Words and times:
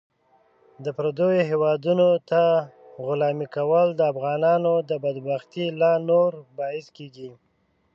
د 0.83 0.85
پردیو 0.97 1.47
هیوادونو 1.49 2.07
ته 2.29 2.41
غلامي 3.05 3.47
کول 3.55 3.87
د 3.95 4.01
افغانانو 4.11 4.73
د 4.89 4.91
بدبختۍ 5.03 5.65
لا 5.81 5.93
نور 6.09 6.31
باعث 6.57 6.85
کیږي. 6.97 7.31